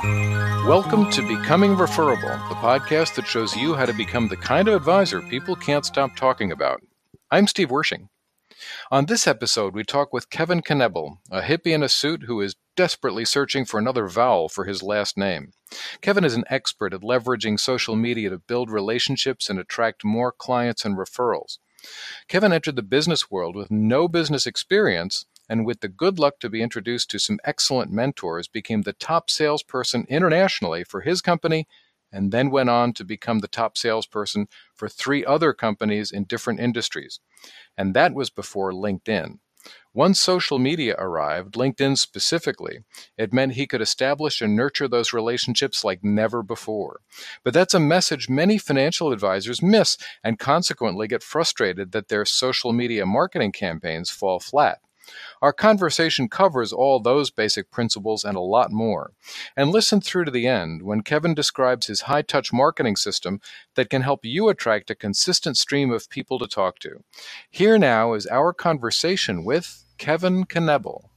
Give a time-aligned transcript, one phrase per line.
[0.00, 4.74] Welcome to Becoming Referable, the podcast that shows you how to become the kind of
[4.74, 6.82] advisor people can't stop talking about.
[7.32, 8.08] I'm Steve Wershing.
[8.92, 12.54] On this episode, we talk with Kevin Knebl, a hippie in a suit who is
[12.76, 15.50] desperately searching for another vowel for his last name.
[16.00, 20.84] Kevin is an expert at leveraging social media to build relationships and attract more clients
[20.84, 21.58] and referrals.
[22.28, 26.48] Kevin entered the business world with no business experience and with the good luck to
[26.48, 31.66] be introduced to some excellent mentors, became the top salesperson internationally for his company
[32.12, 36.60] and then went on to become the top salesperson for three other companies in different
[36.60, 37.20] industries.
[37.76, 39.38] And that was before LinkedIn.
[39.92, 42.78] Once social media arrived, LinkedIn specifically,
[43.16, 47.00] it meant he could establish and nurture those relationships like never before.
[47.42, 52.72] But that's a message many financial advisors miss and consequently get frustrated that their social
[52.72, 54.78] media marketing campaigns fall flat.
[55.40, 59.12] Our conversation covers all those basic principles and a lot more.
[59.56, 63.40] And listen through to the end when Kevin describes his high touch marketing system
[63.74, 67.04] that can help you attract a consistent stream of people to talk to.
[67.50, 71.08] Here now is our conversation with Kevin Knebl.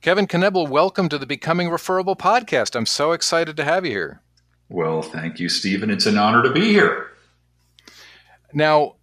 [0.00, 2.76] Kevin Knebl, welcome to the Becoming Referable podcast.
[2.76, 4.22] I'm so excited to have you here.
[4.68, 5.90] Well, thank you, Stephen.
[5.90, 7.10] It's an honor to be here.
[8.52, 8.96] Now,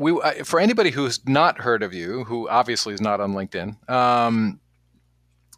[0.00, 3.88] we uh, for anybody who's not heard of you, who obviously is not on LinkedIn,
[3.88, 4.58] um,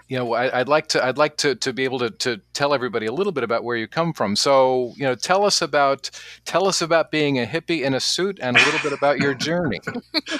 [0.08, 2.74] you know, I, would like to I'd like to to be able to to tell
[2.74, 4.36] everybody a little bit about where you come from.
[4.36, 6.10] So, you know, tell us about
[6.44, 9.32] tell us about being a hippie in a suit and a little bit about your
[9.32, 9.80] journey.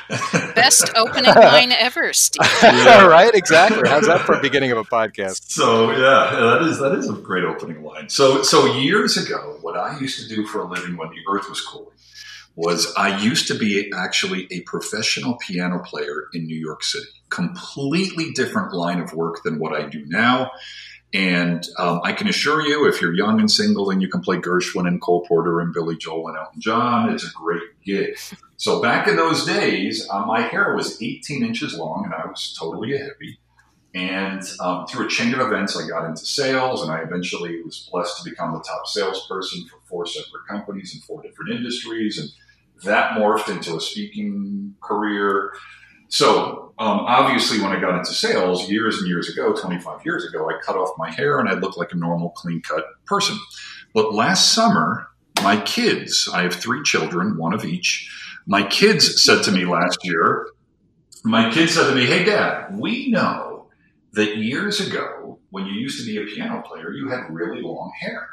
[0.55, 2.47] Best opening line ever, Steve.
[2.63, 3.07] Yeah.
[3.07, 3.89] right, exactly.
[3.89, 5.51] How's that for a beginning of a podcast?
[5.51, 8.11] So yeah, that is that is a great opening line.
[8.11, 11.49] So so years ago, what I used to do for a living when the Earth
[11.49, 11.93] was cooling
[12.55, 17.07] was I used to be actually a professional piano player in New York City.
[17.31, 20.51] Completely different line of work than what I do now.
[21.15, 24.39] And um, I can assure you, if you're young and single and you can play
[24.39, 28.17] Gershwin and Cole Porter and Billy Joel and Elton John, it's a great gig.
[28.57, 32.57] So back in those days, uh, my hair was 18 inches long and I was
[32.59, 33.37] totally a hippie.
[33.95, 37.89] And um, through a chain of events, I got into sales and I eventually was
[37.93, 42.19] blessed to become the top salesperson for four separate companies and four different industries.
[42.19, 42.31] And
[42.85, 45.53] that morphed into a speaking career.
[46.09, 50.49] So, um, obviously, when I got into sales years and years ago, 25 years ago,
[50.49, 53.39] I cut off my hair and I looked like a normal, clean cut person.
[53.95, 55.09] But last summer,
[55.43, 58.11] my kids, I have three children, one of each.
[58.47, 60.49] My kids said to me last year,
[61.25, 63.69] my kids said to me, Hey, dad, we know
[64.15, 67.93] that years ago, when you used to be a piano player, you had really long
[68.01, 68.29] hair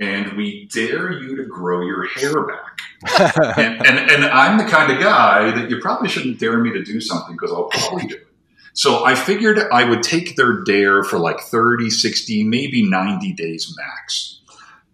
[0.00, 2.80] and we dare you to grow your hair back.
[3.58, 6.82] and, and, and I'm the kind of guy that you probably shouldn't dare me to
[6.82, 8.26] do something because I'll probably do it.
[8.72, 13.72] So I figured I would take their dare for like 30, 60, maybe 90 days
[13.76, 14.40] max.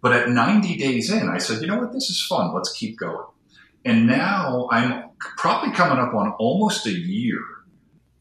[0.03, 1.93] But at 90 days in, I said, you know what?
[1.93, 2.55] This is fun.
[2.55, 3.27] Let's keep going.
[3.84, 7.41] And now I'm probably coming up on almost a year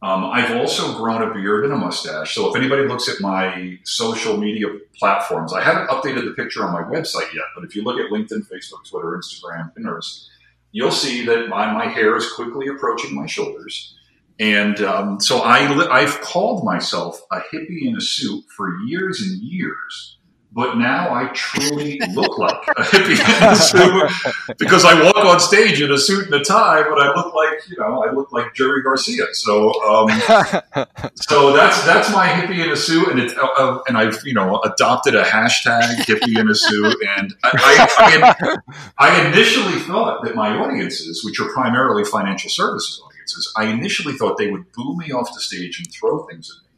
[0.01, 2.33] um, I've also grown a beard and a mustache.
[2.33, 4.67] So if anybody looks at my social media
[4.97, 8.09] platforms, I haven't updated the picture on my website yet, but if you look at
[8.09, 10.27] LinkedIn, Facebook, Twitter, Instagram, Pinterest,
[10.71, 13.95] you'll see that my, my hair is quickly approaching my shoulders.
[14.39, 19.41] And um, so I, I've called myself a hippie in a suit for years and
[19.41, 20.18] years
[20.51, 25.39] but now I truly look like a hippie in a suit because I walk on
[25.39, 28.31] stage in a suit and a tie, but I look like you know I look
[28.31, 29.25] like Jerry Garcia.
[29.33, 30.09] So um,
[31.15, 34.33] so that's that's my hippie in a suit, and it's uh, uh, and I've you
[34.33, 38.57] know adopted a hashtag hippie in a suit, and I, I,
[38.97, 44.13] I, I initially thought that my audiences, which are primarily financial services audiences, I initially
[44.13, 46.68] thought they would boo me off the stage and throw things at me.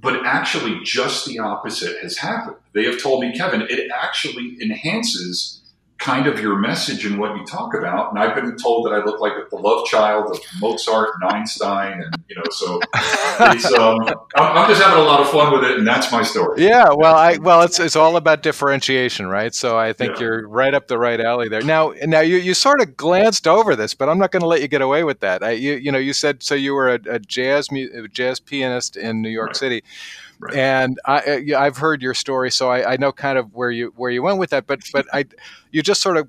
[0.00, 2.56] But actually, just the opposite has happened.
[2.72, 5.59] They have told me, Kevin, it actually enhances
[6.00, 8.10] kind of your message and what you talk about.
[8.10, 12.02] And I've been told that I look like the love child of Mozart and Einstein,
[12.02, 14.00] and you know, so it's um,
[14.34, 16.64] I'm, I'm, just having a lot of fun with it, and that's my story.
[16.64, 19.54] Yeah, well, I well, it's it's all about differentiation, right?
[19.54, 20.20] So I think yeah.
[20.20, 21.62] you're right up the right alley there.
[21.62, 24.62] Now, now you you sort of glanced over this, but I'm not going to let
[24.62, 25.42] you get away with that.
[25.42, 28.96] I, you you know, you said so you were a, a jazz a jazz pianist
[28.96, 29.56] in New York right.
[29.56, 29.84] City.
[30.40, 30.56] Right.
[30.56, 33.92] And I, uh, I've heard your story, so I, I, know kind of where you
[33.94, 34.66] where you went with that.
[34.66, 35.26] But but I,
[35.70, 36.28] you just sort of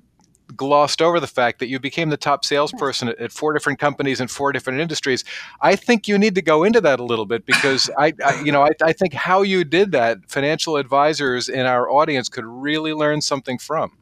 [0.55, 4.19] glossed over the fact that you became the top salesperson at, at four different companies
[4.19, 5.23] in four different industries.
[5.61, 8.51] I think you need to go into that a little bit because I, I you
[8.51, 12.93] know, I, I think how you did that, financial advisors in our audience could really
[12.93, 13.97] learn something from.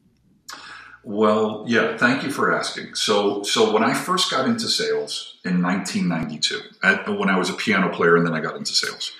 [1.02, 2.94] Well, yeah, thank you for asking.
[2.94, 7.54] So, so when I first got into sales in 1992, at, when I was a
[7.54, 9.12] piano player, and then I got into sales,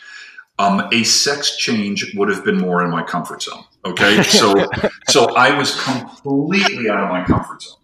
[0.60, 3.64] um, a sex change would have been more in my comfort zone.
[3.86, 4.68] Okay, so
[5.08, 7.78] so I was completely out of my comfort zone,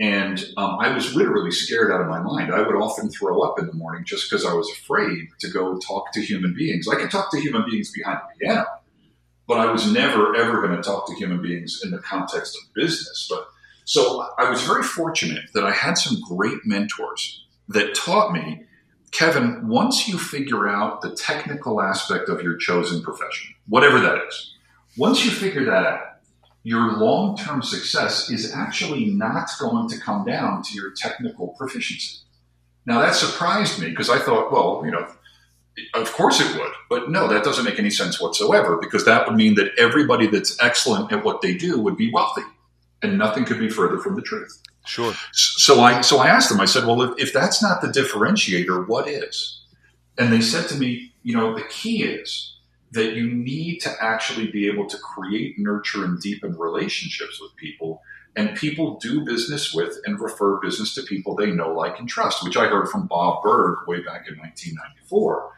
[0.00, 2.52] and um, I was literally scared out of my mind.
[2.52, 5.78] I would often throw up in the morning just because I was afraid to go
[5.78, 6.88] talk to human beings.
[6.88, 8.66] I could talk to human beings behind the piano,
[9.46, 12.74] but I was never ever going to talk to human beings in the context of
[12.74, 13.28] business.
[13.30, 13.46] But
[13.84, 18.64] so I was very fortunate that I had some great mentors that taught me
[19.10, 24.54] Kevin, once you figure out the technical aspect of your chosen profession, whatever that is,
[24.96, 26.00] once you figure that out,
[26.62, 32.18] your long term success is actually not going to come down to your technical proficiency.
[32.86, 35.06] Now, that surprised me because I thought, well, you know,
[35.94, 36.72] of course it would.
[36.88, 40.60] But no, that doesn't make any sense whatsoever because that would mean that everybody that's
[40.62, 42.42] excellent at what they do would be wealthy.
[43.02, 44.60] And nothing could be further from the truth.
[44.86, 45.14] Sure.
[45.32, 46.60] So I so I asked them.
[46.60, 49.60] I said, "Well, if, if that's not the differentiator, what is?"
[50.16, 52.56] And they said to me, "You know, the key is
[52.92, 58.02] that you need to actually be able to create, nurture, and deepen relationships with people."
[58.36, 62.44] And people do business with and refer business to people they know, like, and trust,
[62.44, 65.52] which I heard from Bob Burg way back in 1994.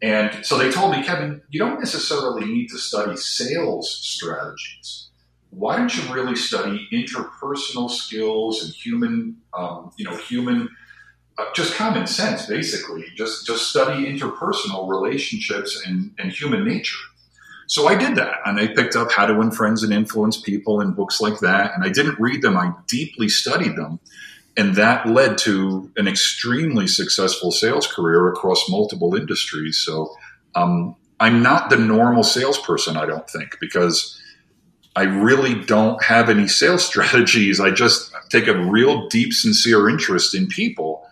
[0.00, 5.10] And so they told me, Kevin, you don't necessarily need to study sales strategies
[5.52, 10.68] why don't you really study interpersonal skills and human, um, you know, human,
[11.36, 13.04] uh, just common sense, basically.
[13.14, 16.98] Just just study interpersonal relationships and, and human nature.
[17.66, 20.80] So I did that, and I picked up How to Win Friends and Influence People
[20.80, 21.74] and books like that.
[21.74, 24.00] And I didn't read them; I deeply studied them,
[24.56, 29.78] and that led to an extremely successful sales career across multiple industries.
[29.84, 30.14] So
[30.54, 34.18] um, I'm not the normal salesperson, I don't think, because
[34.94, 37.60] I really don't have any sales strategies.
[37.60, 41.06] I just take a real deep, sincere interest in people.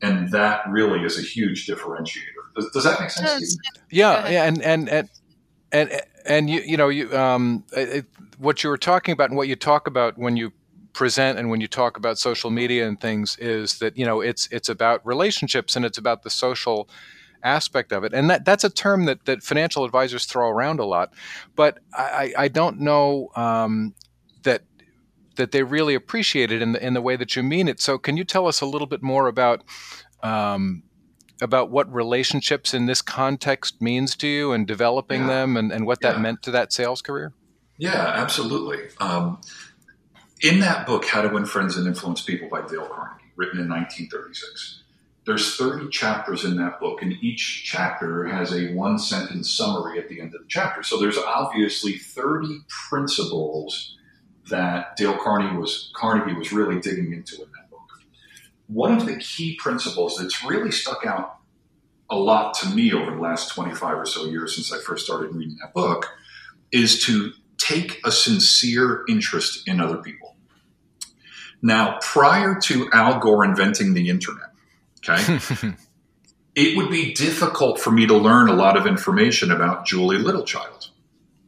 [0.00, 2.42] And that really is a huge differentiator.
[2.56, 3.56] Does, does that make sense?
[3.90, 5.08] Yeah, yeah, and and and
[5.70, 8.04] and and you you know you um it,
[8.38, 10.52] what you were talking about and what you talk about when you
[10.92, 14.48] present and when you talk about social media and things is that you know it's
[14.50, 16.88] it's about relationships and it's about the social
[17.42, 18.12] aspect of it.
[18.12, 21.12] And that, that's a term that, that financial advisors throw around a lot.
[21.56, 23.94] But I, I don't know um,
[24.42, 24.62] that
[25.36, 27.80] that they really appreciate it in the in the way that you mean it.
[27.80, 29.62] So can you tell us a little bit more about
[30.22, 30.82] um,
[31.40, 35.26] about what relationships in this context means to you and developing yeah.
[35.28, 36.22] them and, and what that yeah.
[36.22, 37.32] meant to that sales career?
[37.78, 38.78] Yeah, absolutely.
[39.00, 39.40] Um,
[40.40, 43.68] in that book, How to Win Friends and Influence People by Dale Carnegie, written in
[43.68, 44.81] 1936,
[45.24, 50.08] there's 30 chapters in that book, and each chapter has a one sentence summary at
[50.08, 50.82] the end of the chapter.
[50.82, 52.58] So there's obviously 30
[52.88, 53.96] principles
[54.50, 57.80] that Dale Carnegie was Carnegie was really digging into in that book.
[58.66, 61.38] One of the key principles that's really stuck out
[62.10, 65.34] a lot to me over the last 25 or so years since I first started
[65.34, 66.10] reading that book
[66.72, 70.36] is to take a sincere interest in other people.
[71.62, 74.51] Now, prior to Al Gore inventing the internet,
[75.08, 75.74] Okay.
[76.54, 80.88] it would be difficult for me to learn a lot of information about Julie Littlechild,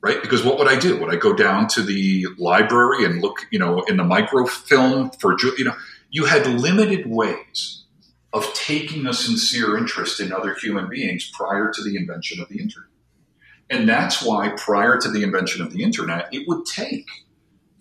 [0.00, 0.20] right?
[0.20, 0.98] Because what would I do?
[1.00, 5.34] Would I go down to the library and look, you know, in the microfilm for,
[5.34, 5.56] Julie?
[5.58, 5.76] you know,
[6.10, 7.84] you had limited ways
[8.32, 12.60] of taking a sincere interest in other human beings prior to the invention of the
[12.60, 12.88] internet.
[13.70, 17.08] And that's why prior to the invention of the internet, it would take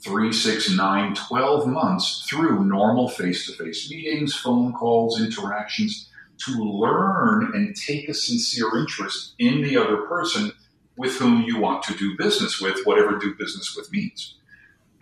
[0.03, 6.51] three, six, nine, 12 months through normal face to face meetings, phone calls, interactions to
[6.51, 10.51] learn and take a sincere interest in the other person
[10.97, 14.35] with whom you want to do business with, whatever do business with means.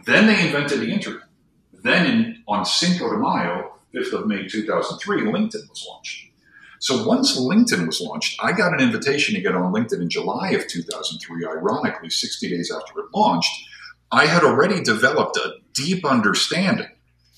[0.06, 1.28] Then they invented the internet.
[1.74, 6.28] Then in, on Cinco de Mayo, 5th of May 2003, LinkedIn was launched.
[6.80, 10.52] So once LinkedIn was launched, I got an invitation to get on LinkedIn in July
[10.52, 13.68] of 2003, ironically, 60 days after it launched
[14.12, 16.90] I had already developed a deep understanding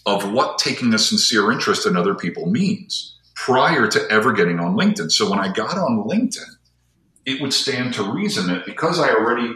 [0.05, 4.75] of what taking a sincere interest in other people means prior to ever getting on
[4.75, 5.11] LinkedIn.
[5.11, 6.57] So when I got on LinkedIn,
[7.25, 9.53] it would stand to reason that because I already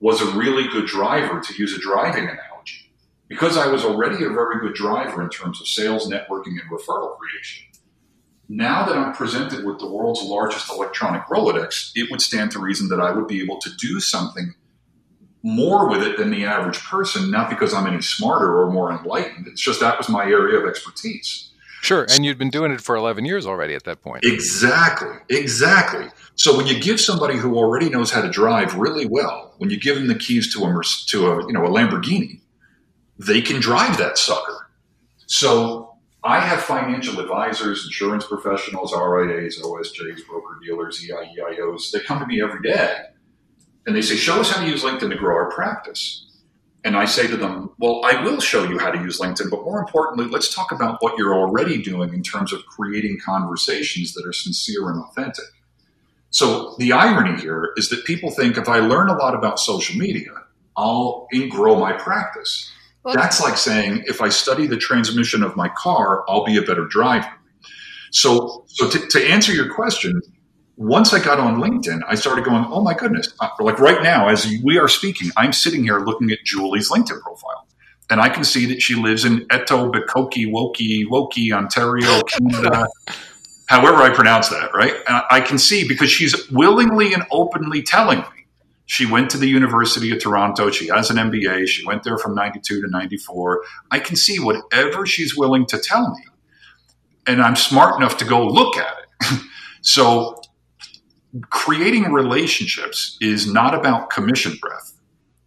[0.00, 2.92] was a really good driver, to use a driving analogy,
[3.28, 7.16] because I was already a very good driver in terms of sales, networking, and referral
[7.16, 7.66] creation,
[8.48, 12.88] now that I'm presented with the world's largest electronic Rolodex, it would stand to reason
[12.88, 14.54] that I would be able to do something
[15.42, 19.46] more with it than the average person, not because I'm any smarter or more enlightened.
[19.46, 21.50] It's just that was my area of expertise.
[21.82, 22.06] Sure.
[22.10, 24.22] And you'd been doing it for 11 years already at that point.
[24.24, 25.16] Exactly.
[25.30, 26.08] Exactly.
[26.34, 29.80] So when you give somebody who already knows how to drive really well, when you
[29.80, 32.40] give them the keys to a, to a, you know, a Lamborghini,
[33.18, 34.70] they can drive that sucker.
[35.26, 41.92] So I have financial advisors, insurance professionals, RIAs, OSJs, broker dealers, EIEIOs.
[41.92, 43.06] They come to me every day
[43.86, 46.26] and they say, Show us how to use LinkedIn to grow our practice.
[46.82, 49.64] And I say to them, Well, I will show you how to use LinkedIn, but
[49.64, 54.26] more importantly, let's talk about what you're already doing in terms of creating conversations that
[54.26, 55.44] are sincere and authentic.
[56.30, 59.98] So the irony here is that people think if I learn a lot about social
[59.98, 60.30] media,
[60.76, 62.70] I'll grow my practice.
[63.02, 66.62] Well, That's like saying if I study the transmission of my car, I'll be a
[66.62, 67.32] better driver.
[68.12, 70.20] So, so to, to answer your question,
[70.80, 73.34] once I got on LinkedIn, I started going, oh my goodness.
[73.38, 77.20] Uh, like right now, as we are speaking, I'm sitting here looking at Julie's LinkedIn
[77.20, 77.66] profile.
[78.08, 82.88] And I can see that she lives in Etobicoke, Woki, Woki, Ontario, Canada,
[83.66, 84.94] however I pronounce that, right?
[85.06, 88.46] And I can see because she's willingly and openly telling me
[88.86, 90.70] she went to the University of Toronto.
[90.70, 91.68] She has an MBA.
[91.68, 93.62] She went there from 92 to 94.
[93.90, 96.24] I can see whatever she's willing to tell me.
[97.26, 99.40] And I'm smart enough to go look at it.
[99.82, 100.39] so
[101.50, 104.92] creating relationships is not about commission breath.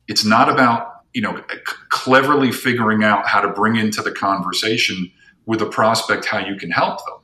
[0.07, 1.41] It's not about, you know,
[1.89, 5.11] cleverly figuring out how to bring into the conversation
[5.45, 7.17] with a prospect how you can help them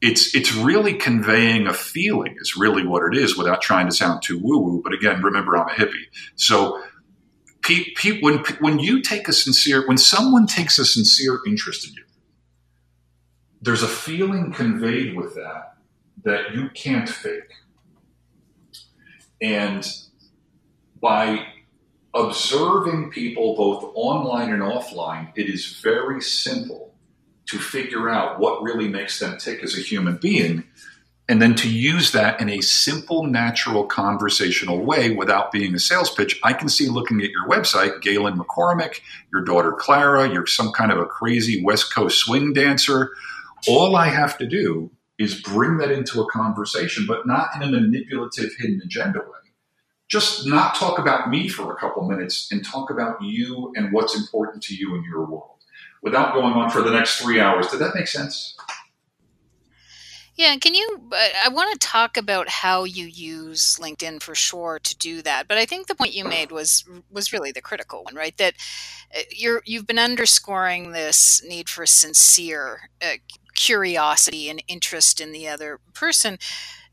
[0.00, 4.22] it's it's really conveying a feeling is really what it is without trying to sound
[4.22, 4.80] too woo woo.
[4.82, 6.82] But again, remember I'm a hippie, so
[8.20, 12.04] when when you take a sincere when someone takes a sincere interest in you,
[13.62, 15.76] there's a feeling conveyed with that
[16.24, 17.52] that you can't fake,
[19.40, 19.86] and
[21.00, 21.46] by
[22.14, 26.94] observing people both online and offline, it is very simple
[27.46, 30.64] to figure out what really makes them tick as a human being
[31.28, 36.10] and then to use that in a simple, natural, conversational way without being a sales
[36.10, 36.38] pitch.
[36.44, 39.00] I can see looking at your website, Galen McCormick,
[39.32, 43.10] your daughter Clara, you're some kind of a crazy West Coast swing dancer.
[43.66, 47.70] All I have to do is bring that into a conversation, but not in a
[47.70, 49.26] manipulative, hidden agenda way.
[50.08, 54.16] Just not talk about me for a couple minutes and talk about you and what's
[54.16, 55.56] important to you in your world
[56.02, 57.68] without going on for the next three hours.
[57.68, 58.56] Did that make sense?
[60.36, 61.08] Yeah, can you?
[61.10, 65.48] Uh, I want to talk about how you use LinkedIn for sure to do that.
[65.48, 68.36] But I think the point you made was was really the critical one, right?
[68.36, 68.52] That
[69.16, 73.16] uh, you're you've been underscoring this need for sincere uh,
[73.56, 76.38] curiosity and interest in the other person.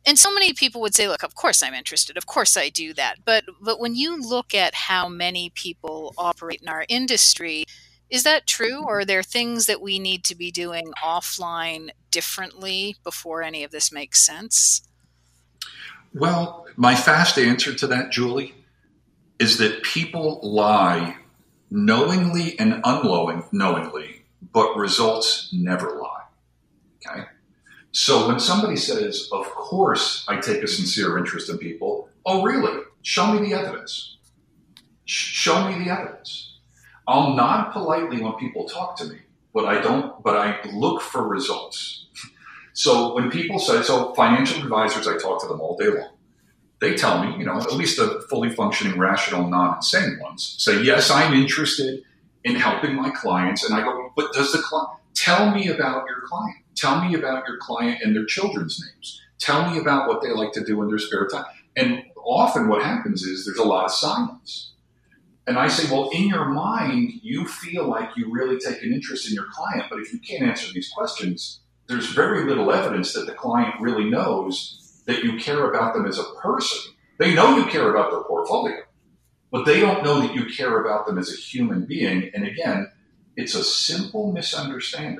[0.05, 2.17] And so many people would say, "Look, of course I'm interested.
[2.17, 6.61] Of course I do that." But but when you look at how many people operate
[6.61, 7.65] in our industry,
[8.09, 12.95] is that true, or are there things that we need to be doing offline differently
[13.03, 14.81] before any of this makes sense?
[16.13, 18.53] Well, my fast answer to that, Julie,
[19.39, 21.17] is that people lie
[21.71, 26.12] knowingly and unknowingly, but results never lie.
[27.07, 27.25] Okay?
[27.91, 32.81] So when somebody says, Of course I take a sincere interest in people, oh, really?
[33.01, 34.17] Show me the evidence.
[35.05, 36.57] Show me the evidence.
[37.07, 39.17] I'll nod politely when people talk to me,
[39.53, 42.07] but I don't, but I look for results.
[42.73, 46.13] so when people say, so financial advisors, I talk to them all day long.
[46.79, 50.81] They tell me, you know, at least the fully functioning, rational, non insane ones say,
[50.81, 52.03] yes, I'm interested
[52.43, 53.63] in helping my clients.
[53.63, 56.57] And I go, but does the client tell me about your client?
[56.75, 59.21] Tell me about your client and their children's names.
[59.39, 61.45] Tell me about what they like to do in their spare time.
[61.75, 64.73] And often what happens is there's a lot of silence
[65.45, 69.27] and I say, well, in your mind, you feel like you really take an interest
[69.27, 73.25] in your client, but if you can't answer these questions, there's very little evidence that
[73.25, 76.93] the client really knows that you care about them as a person.
[77.19, 78.83] They know you care about their portfolio,
[79.51, 82.31] but they don't know that you care about them as a human being.
[82.33, 82.89] And again,
[83.35, 85.19] it's a simple misunderstanding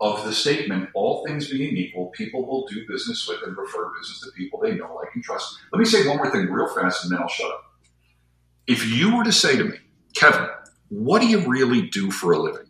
[0.00, 4.20] of the statement, all things being equal, people will do business with and refer business
[4.20, 5.58] to people they know, like, and trust.
[5.72, 7.72] Let me say one more thing real fast and then I'll shut up
[8.66, 9.76] if you were to say to me,
[10.14, 10.48] Kevin,
[10.88, 12.66] what do you really do for a living?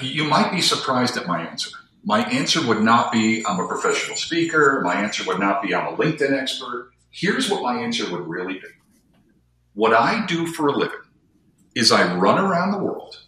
[0.00, 1.70] You might be surprised at my answer.
[2.04, 4.80] My answer would not be, I'm a professional speaker.
[4.84, 6.92] My answer would not be, I'm a LinkedIn expert.
[7.10, 8.68] Here's what my answer would really be.
[9.74, 11.00] What I do for a living
[11.76, 13.22] is I run around the world.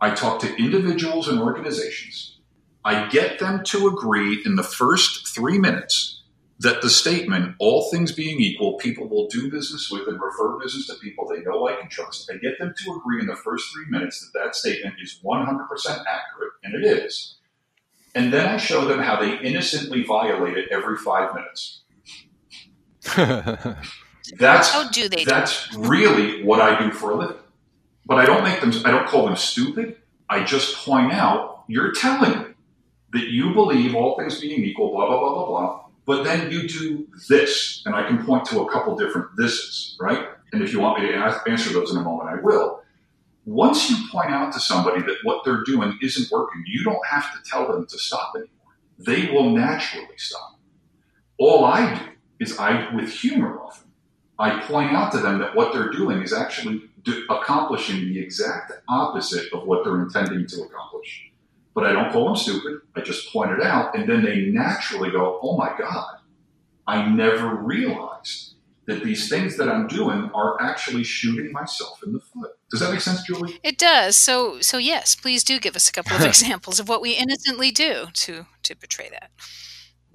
[0.00, 2.38] I talk to individuals and organizations.
[2.84, 6.22] I get them to agree in the first three minutes
[6.60, 10.86] that the statement, all things being equal, people will do business with and refer business
[10.86, 12.30] to people they know, like, and trust.
[12.32, 15.66] I get them to agree in the first three minutes that that statement is 100%
[15.88, 17.36] accurate, and it is.
[18.14, 21.82] And then I show them how they innocently violate it every five minutes.
[24.36, 25.24] that's how do they?
[25.24, 27.36] That's really what I do for a living.
[28.08, 28.72] But I don't make them.
[28.84, 29.98] I don't call them stupid.
[30.28, 32.44] I just point out you're telling me
[33.12, 36.66] that you believe all things being equal, blah, blah, blah, blah, blah, but then you
[36.68, 37.82] do this.
[37.86, 40.26] And I can point to a couple different thises, right?
[40.52, 42.82] And if you want me to answer those in a moment, I will.
[43.44, 47.32] Once you point out to somebody that what they're doing isn't working, you don't have
[47.32, 48.50] to tell them to stop anymore.
[48.98, 50.58] They will naturally stop.
[51.38, 52.04] All I do
[52.40, 53.88] is I, with humor often,
[54.38, 58.72] I point out to them that what they're doing is actually do, accomplishing the exact
[58.88, 61.30] opposite of what they're intending to accomplish.
[61.74, 62.80] But I don't call them stupid.
[62.96, 66.18] I just point it out, and then they naturally go, "Oh my God,
[66.86, 68.54] I never realized
[68.86, 72.90] that these things that I'm doing are actually shooting myself in the foot." Does that
[72.90, 73.60] make sense, Julie?
[73.62, 74.16] It does.
[74.16, 77.70] So, so yes, please do give us a couple of examples of what we innocently
[77.70, 79.30] do to to betray that.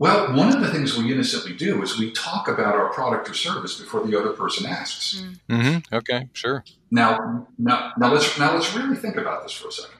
[0.03, 3.33] Well, one of the things we innocently do is we talk about our product or
[3.33, 5.21] service before the other person asks.
[5.21, 5.39] Mm.
[5.49, 5.95] Mm-hmm.
[5.95, 6.65] Okay, sure.
[6.91, 9.99] Now, now, now let's now let's really think about this for a second.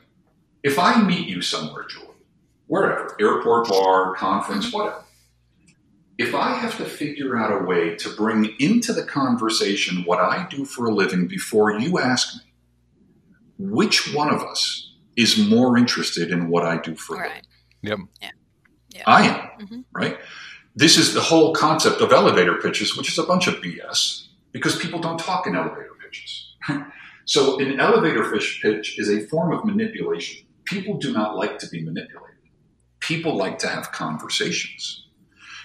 [0.61, 2.07] If I meet you somewhere, Julie,
[2.67, 4.77] wherever, airport, bar, conference, mm-hmm.
[4.77, 5.05] whatever,
[6.17, 10.45] if I have to figure out a way to bring into the conversation what I
[10.49, 12.51] do for a living before you ask me,
[13.57, 17.43] which one of us is more interested in what I do for a living?
[17.83, 17.99] Yep.
[18.21, 18.31] Yeah.
[18.93, 19.03] Yeah.
[19.07, 19.81] I am, mm-hmm.
[19.93, 20.17] right?
[20.75, 24.75] This is the whole concept of elevator pitches, which is a bunch of BS because
[24.77, 26.55] people don't talk in elevator pitches.
[27.25, 30.45] so, an elevator fish pitch is a form of manipulation.
[30.65, 32.37] People do not like to be manipulated,
[32.99, 35.07] people like to have conversations.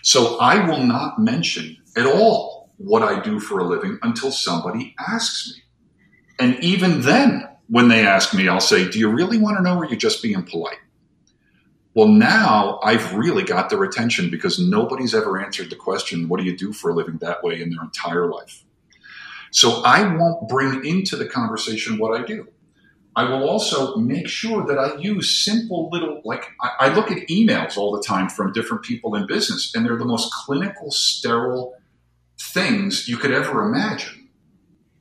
[0.02, 4.94] So, I will not mention at all what I do for a living until somebody
[4.98, 5.62] asks me.
[6.38, 9.76] And even then, when they ask me, I'll say, Do you really want to know
[9.76, 10.78] or are you just being polite?
[11.94, 16.46] Well, now I've really got their attention because nobody's ever answered the question, what do
[16.46, 18.64] you do for a living that way in their entire life?
[19.50, 22.46] So I won't bring into the conversation what I do.
[23.16, 27.26] I will also make sure that I use simple little, like I, I look at
[27.28, 31.74] emails all the time from different people in business, and they're the most clinical, sterile
[32.38, 34.17] things you could ever imagine.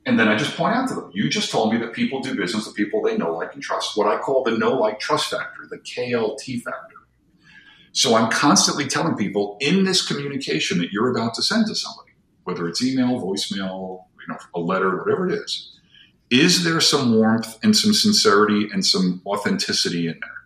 [0.07, 2.33] And then I just point out to them, you just told me that people do
[2.33, 3.97] business with people they know, like, and trust.
[3.97, 6.95] What I call the know, like, trust factor, the KLT factor.
[7.91, 12.13] So I'm constantly telling people in this communication that you're about to send to somebody,
[12.45, 15.77] whether it's email, voicemail, you know, a letter, whatever it is,
[16.29, 20.36] is there some warmth and some sincerity and some authenticity in there?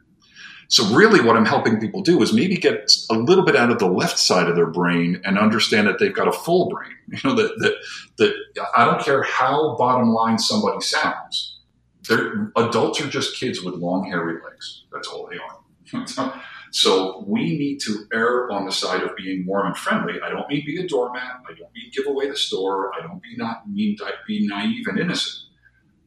[0.71, 3.79] So really what I'm helping people do is maybe get a little bit out of
[3.79, 6.91] the left side of their brain and understand that they've got a full brain.
[7.12, 7.73] You know, that that,
[8.19, 8.34] that
[8.77, 11.60] I don't care how bottom line somebody sounds.
[12.07, 14.86] They're, adults are just kids with long hairy legs.
[14.93, 16.41] That's all they are.
[16.71, 20.21] so we need to err on the side of being warm and friendly.
[20.23, 21.41] I don't mean be a doormat.
[21.49, 22.93] I don't mean give away the store.
[22.97, 25.49] I don't mean not mean be naive and innocent.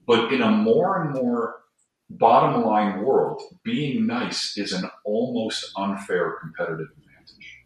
[0.06, 1.63] But in a more and more
[2.18, 7.64] bottom line world, being nice is an almost unfair competitive advantage.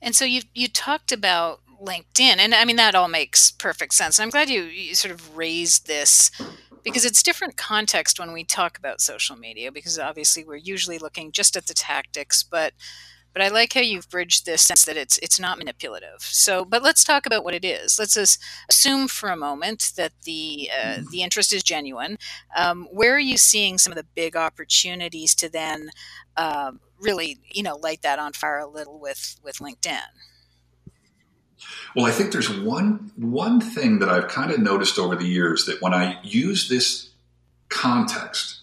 [0.00, 4.18] And so you you talked about LinkedIn, and I mean that all makes perfect sense.
[4.18, 6.30] And I'm glad you, you sort of raised this
[6.84, 11.32] because it's different context when we talk about social media because obviously we're usually looking
[11.32, 12.72] just at the tactics, but
[13.38, 16.18] but I like how you've bridged this sense that it's it's not manipulative.
[16.18, 17.96] So, but let's talk about what it is.
[17.96, 18.16] Let's
[18.68, 21.10] assume for a moment that the uh, mm-hmm.
[21.12, 22.18] the interest is genuine.
[22.56, 25.90] Um, where are you seeing some of the big opportunities to then
[26.36, 30.00] uh, really, you know, light that on fire a little with with LinkedIn?
[31.94, 35.64] Well, I think there's one one thing that I've kind of noticed over the years
[35.66, 37.10] that when I use this
[37.68, 38.57] context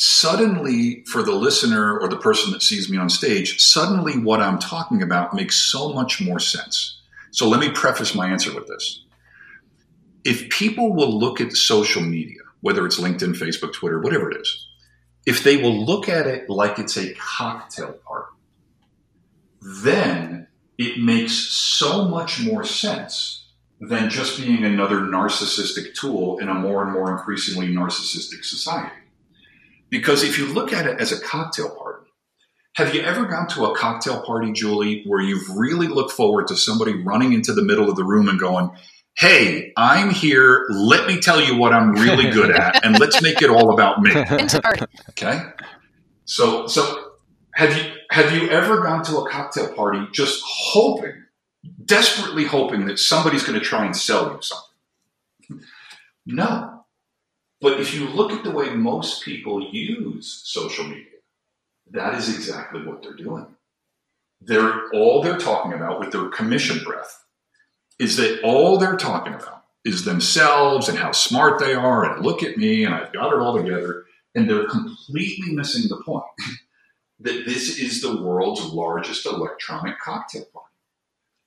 [0.00, 4.58] suddenly for the listener or the person that sees me on stage, suddenly what I'm
[4.58, 7.02] talking about makes so much more sense.
[7.32, 9.04] So let me preface my answer with this.
[10.24, 14.68] If people will look at social media, whether it's LinkedIn, Facebook, Twitter, whatever it is,
[15.26, 18.32] if they will look at it like it's a cocktail party,
[19.84, 20.46] then
[20.78, 23.50] it makes so much more sense
[23.82, 28.94] than just being another narcissistic tool in a more and more increasingly narcissistic society.
[29.90, 32.06] Because if you look at it as a cocktail party,
[32.76, 36.56] have you ever gone to a cocktail party, Julie, where you've really looked forward to
[36.56, 38.70] somebody running into the middle of the room and going,
[39.16, 40.66] Hey, I'm here.
[40.70, 44.00] Let me tell you what I'm really good at, and let's make it all about
[44.00, 44.12] me.
[45.10, 45.42] Okay.
[46.24, 47.10] So, so
[47.54, 51.24] have you have you ever gone to a cocktail party just hoping,
[51.84, 55.66] desperately hoping that somebody's going to try and sell you something?
[56.24, 56.79] No.
[57.60, 61.04] But if you look at the way most people use social media,
[61.90, 63.46] that is exactly what they're doing.
[64.40, 67.24] They're all they're talking about with their commission breath
[67.98, 72.42] is that all they're talking about is themselves and how smart they are and look
[72.42, 74.06] at me and I've got it all together.
[74.34, 76.24] And they're completely missing the point
[77.20, 80.66] that this is the world's largest electronic cocktail party.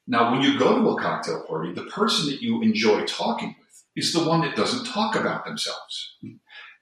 [0.05, 3.62] Now, when you go to a cocktail party, the person that you enjoy talking with
[3.95, 6.17] is the one that doesn't talk about themselves.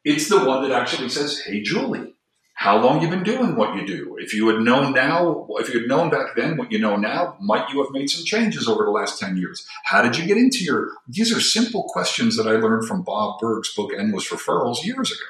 [0.03, 2.15] It's the one that actually says, Hey, Julie,
[2.61, 4.17] how long you been doing what you do.
[4.19, 7.35] If you had known now, if you had known back then what you know now,
[7.41, 9.65] might you have made some changes over the last 10 years?
[9.85, 13.39] How did you get into your, these are simple questions that I learned from Bob
[13.39, 15.23] Burg's book, Endless Referrals years ago,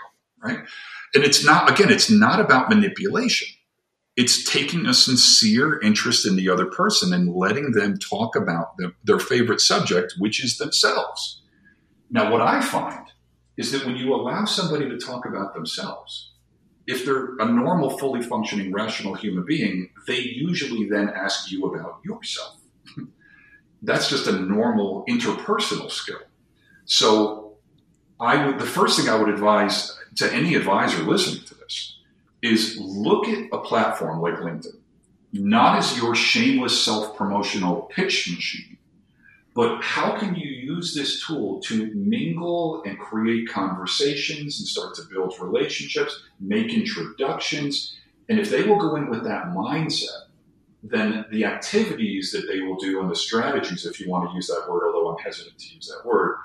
[0.44, 0.60] right?
[1.14, 3.48] And it's not, again, it's not about manipulation.
[4.18, 8.92] It's taking a sincere interest in the other person and letting them talk about the,
[9.06, 11.41] their favorite subject, which is themselves.
[12.12, 13.08] Now, what I find
[13.56, 16.34] is that when you allow somebody to talk about themselves,
[16.86, 22.02] if they're a normal, fully functioning, rational human being, they usually then ask you about
[22.04, 22.58] yourself.
[23.82, 26.20] That's just a normal interpersonal skill.
[26.86, 27.54] So,
[28.20, 31.98] I would the first thing I would advise to any advisor listening to this
[32.44, 34.78] is look at a platform like LinkedIn,
[35.34, 38.78] not as your shameless self promotional pitch machine,
[39.54, 45.02] but how can you use this tool to mingle and create conversations and start to
[45.12, 47.98] build relationships, make introductions?
[48.30, 50.28] And if they will go in with that mindset,
[50.84, 54.48] then the activities that they will do and the strategies, if you want to use
[54.48, 56.38] that word, although I'm hesitant to use that word,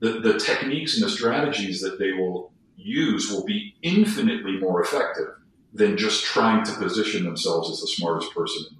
[0.00, 5.28] the, the techniques and the strategies that they will use will be infinitely more effective
[5.72, 8.79] than just trying to position themselves as the smartest person in the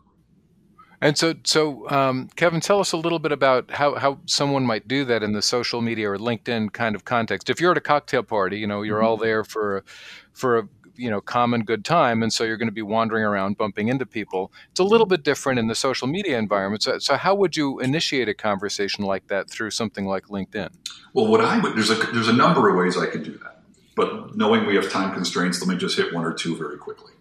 [1.01, 4.87] and so, so um, Kevin, tell us a little bit about how, how someone might
[4.87, 7.49] do that in the social media or LinkedIn kind of context.
[7.49, 9.07] If you're at a cocktail party, you know, you're mm-hmm.
[9.07, 9.85] all there for,
[10.33, 13.57] for a you know common good time, and so you're going to be wandering around,
[13.57, 14.53] bumping into people.
[14.71, 16.83] It's a little bit different in the social media environment.
[16.83, 20.69] So, so how would you initiate a conversation like that through something like LinkedIn?
[21.15, 23.63] Well, what I would there's a there's a number of ways I could do that,
[23.97, 27.15] but knowing we have time constraints, let me just hit one or two very quickly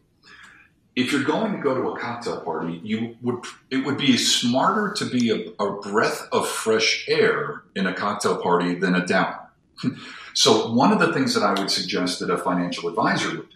[1.00, 4.94] if you're going to go to a cocktail party, you would it would be smarter
[4.98, 9.50] to be a, a breath of fresh air in a cocktail party than a downer.
[10.34, 13.56] so one of the things that I would suggest that a financial advisor would do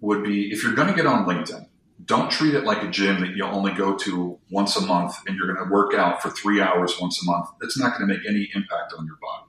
[0.00, 1.66] would be if you're going to get on LinkedIn,
[2.04, 5.36] don't treat it like a gym that you only go to once a month and
[5.36, 7.48] you're going to work out for three hours once a month.
[7.60, 9.46] That's not going to make any impact on your body.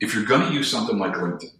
[0.00, 1.54] If you're going to use something like LinkedIn,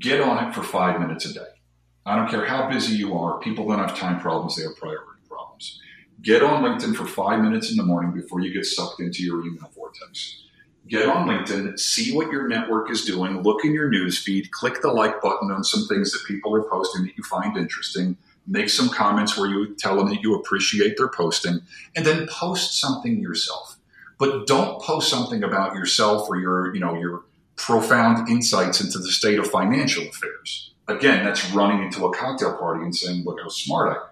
[0.00, 1.59] get on it for five minutes a day
[2.06, 3.38] I don't care how busy you are.
[3.40, 5.80] People don't have time problems, they have priority problems.
[6.22, 9.44] Get on LinkedIn for five minutes in the morning before you get sucked into your
[9.46, 10.44] email vortex.
[10.88, 14.80] Get on LinkedIn, see what your network is doing, look in your news feed, click
[14.80, 18.70] the like button on some things that people are posting that you find interesting, make
[18.70, 21.60] some comments where you tell them that you appreciate their posting,
[21.94, 23.76] and then post something yourself.
[24.18, 27.24] But don't post something about yourself or your, you know, your
[27.56, 32.82] profound insights into the state of financial affairs Again, that's running into a cocktail party
[32.82, 34.08] and saying, look how smart I am.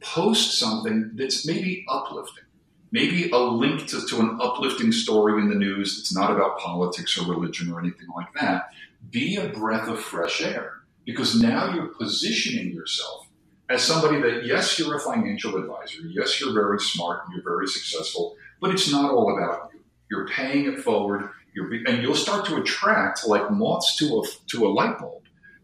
[0.00, 2.44] Post something that's maybe uplifting,
[2.90, 7.16] maybe a link to, to an uplifting story in the news that's not about politics
[7.16, 8.70] or religion or anything like that.
[9.10, 13.28] Be a breath of fresh air because now you're positioning yourself
[13.68, 16.00] as somebody that, yes, you're a financial advisor.
[16.08, 19.80] Yes, you're very smart and you're very successful, but it's not all about you.
[20.10, 21.30] You're paying it forward.
[21.54, 25.21] You're, and you'll start to attract like moths to a, to a light bulb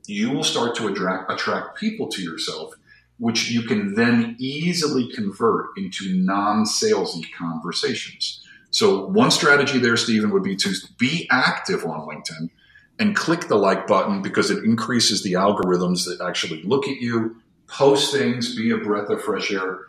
[0.08, 2.74] you will start to attract, attract people to yourself,
[3.18, 8.42] which you can then easily convert into non salesy conversations.
[8.70, 12.50] So, one strategy there, Stephen, would be to be active on LinkedIn
[12.98, 17.36] and click the like button because it increases the algorithms that actually look at you,
[17.66, 19.80] post things, be a breath of fresh air.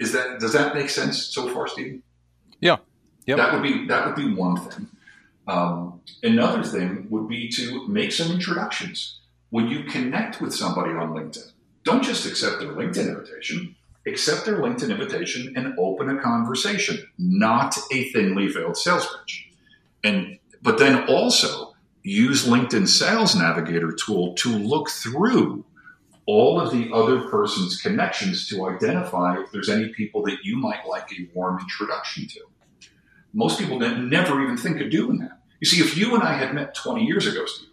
[0.00, 2.02] Is that does that make sense so far, Stephen?
[2.60, 2.78] Yeah.
[3.26, 3.36] Yep.
[3.38, 4.88] That would be that would be one thing.
[5.46, 11.12] Um, another thing would be to make some introductions when you connect with somebody on
[11.12, 11.52] LinkedIn,
[11.84, 13.76] don't just accept their LinkedIn invitation,
[14.06, 19.48] accept their LinkedIn invitation and open a conversation, not a thinly veiled sales pitch.
[20.02, 25.64] And but then also use LinkedIn Sales Navigator tool to look through
[26.26, 30.86] all of the other person's connections to identify if there's any people that you might
[30.86, 32.40] like a warm introduction to.
[33.34, 35.40] Most people never even think of doing that.
[35.60, 37.68] You see, if you and I had met 20 years ago, Steve,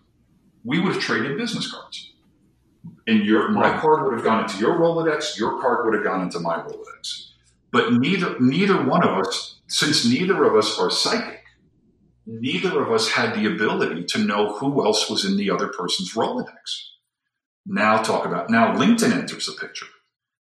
[0.63, 2.13] we would have traded business cards.
[3.07, 6.21] And your my card would have gone into your Rolodex, your card would have gone
[6.21, 7.29] into my Rolodex.
[7.71, 11.43] But neither neither one of us, since neither of us are psychic,
[12.25, 16.13] neither of us had the ability to know who else was in the other person's
[16.13, 16.89] Rolodex.
[17.65, 19.85] Now talk about now LinkedIn enters the picture.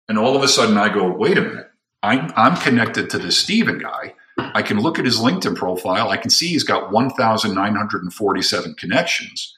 [0.09, 1.71] And all of a sudden I go, wait a minute,
[2.03, 4.15] I'm, I'm connected to this Stephen guy.
[4.39, 6.11] I can look at his LinkedIn profile.
[6.11, 9.56] I can see he's got 1,947 connections.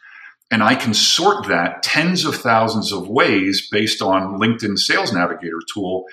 [0.51, 5.61] And I can sort that tens of thousands of ways based on LinkedIn Sales Navigator
[5.73, 6.05] tool.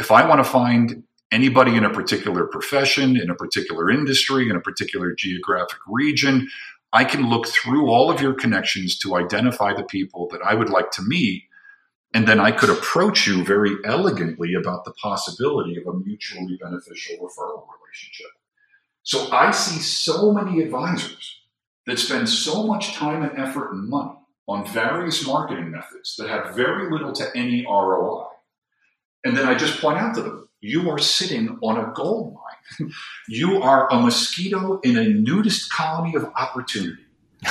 [0.00, 4.56] If I want to find anybody in a particular profession, in a particular industry, in
[4.56, 6.48] a particular geographic region,
[6.92, 10.70] I can look through all of your connections to identify the people that I would
[10.70, 11.44] like to meet.
[12.12, 17.16] And then I could approach you very elegantly about the possibility of a mutually beneficial
[17.16, 18.30] referral relationship.
[19.02, 21.33] So I see so many advisors
[21.86, 26.54] that spend so much time and effort and money on various marketing methods that have
[26.54, 28.26] very little to any ROI.
[29.24, 32.90] And then I just point out to them, you are sitting on a gold mine.
[33.28, 37.02] you are a mosquito in a nudist colony of opportunity.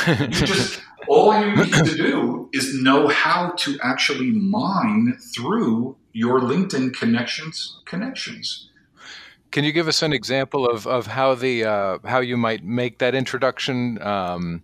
[0.07, 6.39] You just all you need to do is know how to actually mine through your
[6.39, 8.69] LinkedIn connections connections.
[9.53, 12.97] Can you give us an example of, of how the uh, how you might make
[12.97, 14.63] that introduction um,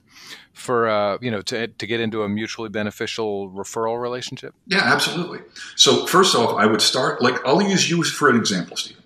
[0.51, 4.55] for uh, you know to, to get into a mutually beneficial referral relationship?
[4.65, 5.41] Yeah, absolutely.
[5.75, 9.03] So first off, I would start like I'll use you for an example, Stephen.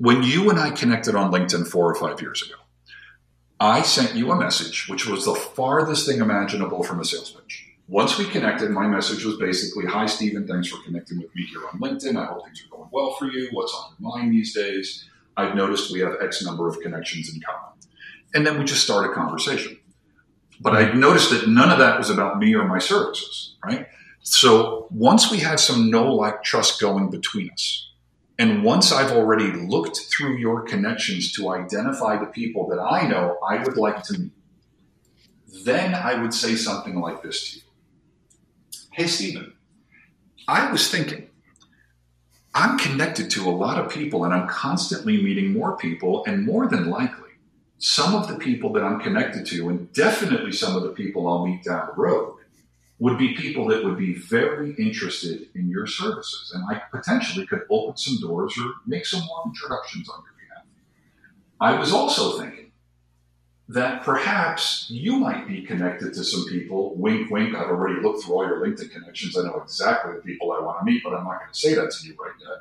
[0.00, 2.54] When you and I connected on LinkedIn four or five years ago,
[3.60, 7.71] I sent you a message which was the farthest thing imaginable from a sales pitch.
[7.88, 11.60] Once we connected, my message was basically, Hi, Stephen, thanks for connecting with me here
[11.66, 12.16] on LinkedIn.
[12.16, 13.48] I hope things are going well for you.
[13.50, 15.08] What's on your mind these days?
[15.36, 17.72] I've noticed we have X number of connections in common.
[18.34, 19.78] And then we just start a conversation.
[20.60, 23.88] But I noticed that none of that was about me or my services, right?
[24.20, 27.90] So once we had some know like trust going between us,
[28.38, 33.38] and once I've already looked through your connections to identify the people that I know
[33.46, 34.32] I would like to meet,
[35.64, 37.62] then I would say something like this to you
[38.94, 39.54] Hey, Stephen,
[40.46, 41.30] I was thinking,
[42.54, 46.68] I'm connected to a lot of people and I'm constantly meeting more people, and more
[46.68, 47.30] than likely,
[47.78, 51.46] some of the people that I'm connected to, and definitely some of the people I'll
[51.46, 52.36] meet down the road,
[52.98, 56.52] would be people that would be very interested in your services.
[56.54, 60.66] And I potentially could open some doors or make some more introductions on your behalf.
[61.58, 62.71] I was also thinking,
[63.72, 66.94] that perhaps you might be connected to some people.
[66.94, 67.54] Wink, wink.
[67.54, 69.36] I've already looked through all your LinkedIn connections.
[69.36, 71.74] I know exactly the people I want to meet, but I'm not going to say
[71.74, 72.56] that to you right now.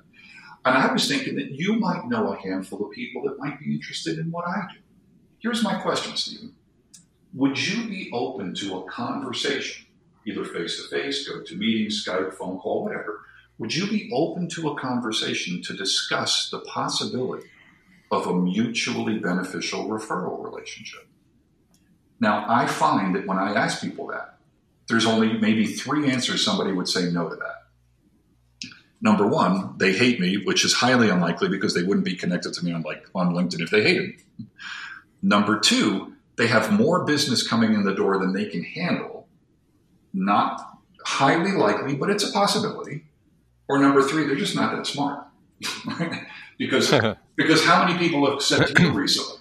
[0.63, 3.73] And I was thinking that you might know a handful of people that might be
[3.73, 4.79] interested in what I do.
[5.39, 6.53] Here's my question, Stephen.
[7.33, 9.87] Would you be open to a conversation,
[10.25, 13.21] either face to face, go to meetings, Skype, phone call, whatever?
[13.57, 17.47] Would you be open to a conversation to discuss the possibility
[18.11, 21.07] of a mutually beneficial referral relationship.
[22.19, 24.37] Now, I find that when I ask people that,
[24.87, 27.61] there's only maybe three answers somebody would say no to that.
[29.01, 32.65] Number one, they hate me, which is highly unlikely because they wouldn't be connected to
[32.65, 34.45] me on like on LinkedIn if they hated me.
[35.23, 39.27] Number two, they have more business coming in the door than they can handle.
[40.13, 40.61] Not
[41.05, 43.05] highly likely, but it's a possibility.
[43.67, 45.25] Or number three, they're just not that smart.
[46.61, 46.91] because
[47.35, 49.39] because how many people have said to you recently,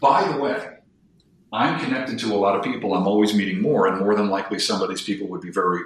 [0.00, 0.68] by the way,
[1.52, 2.94] I'm connected to a lot of people.
[2.94, 5.80] I'm always meeting more, and more than likely, some of these people would be very.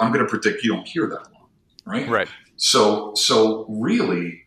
[0.00, 1.48] I'm going to predict you don't hear that long,
[1.84, 2.08] right?
[2.08, 2.28] Right.
[2.56, 4.44] So, so really,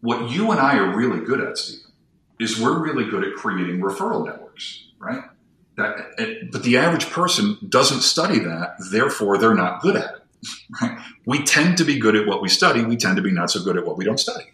[0.00, 1.92] what you and I are really good at, Stephen,
[2.38, 5.22] is we're really good at creating referral networks, right?
[5.76, 10.20] That, but the average person doesn't study that, therefore, they're not good at it.
[10.82, 10.98] Right?
[11.24, 12.84] We tend to be good at what we study.
[12.84, 14.44] We tend to be not so good at what we don't study.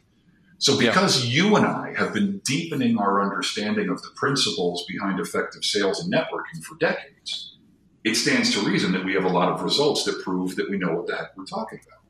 [0.61, 1.43] So, because yeah.
[1.43, 6.13] you and I have been deepening our understanding of the principles behind effective sales and
[6.13, 7.57] networking for decades,
[8.05, 10.77] it stands to reason that we have a lot of results that prove that we
[10.77, 12.01] know what the heck we're talking about.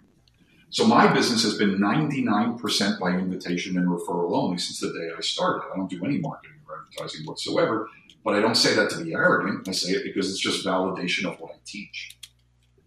[0.71, 5.21] So, my business has been 99% by invitation and referral only since the day I
[5.21, 5.69] started.
[5.73, 7.89] I don't do any marketing or advertising whatsoever,
[8.25, 9.69] but I don't say that to be arrogant.
[9.69, 12.19] I say it because it's just validation of what I teach.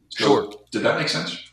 [0.10, 0.54] So, sure.
[0.71, 1.53] Did that make sense?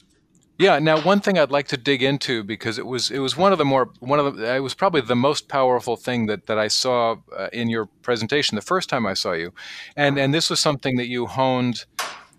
[0.61, 0.79] Yeah.
[0.79, 3.57] Now, one thing I'd like to dig into because it was it was one of
[3.57, 6.69] the more one of the it was probably the most powerful thing that that I
[6.69, 9.55] saw uh, in your presentation the first time I saw you,
[9.97, 11.87] and and this was something that you honed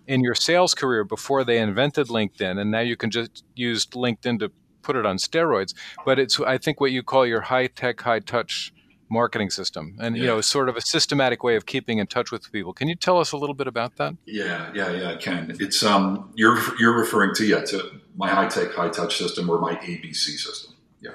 [0.06, 4.38] in your sales career before they invented LinkedIn, and now you can just use LinkedIn
[4.38, 5.74] to put it on steroids.
[6.04, 8.72] But it's I think what you call your high tech, high touch
[9.12, 10.22] marketing system and yeah.
[10.22, 12.72] you know sort of a systematic way of keeping in touch with people.
[12.72, 14.16] Can you tell us a little bit about that?
[14.24, 15.54] Yeah yeah yeah i can.
[15.60, 19.60] It's um you're you're referring to yeah to my high tech high touch system or
[19.60, 20.74] my abc system.
[21.00, 21.12] Yeah.